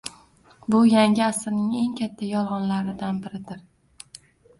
[0.75, 3.61] Bu yangi asrning eng katta yolg'onlaridan biridir